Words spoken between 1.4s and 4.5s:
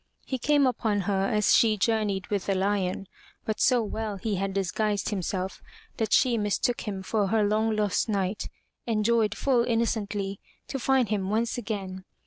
she journeyed with the lion, but so well he